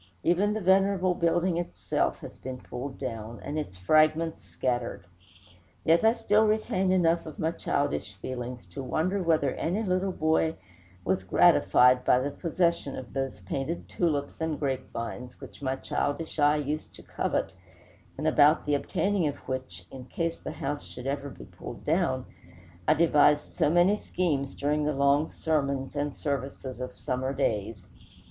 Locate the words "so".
23.53-23.69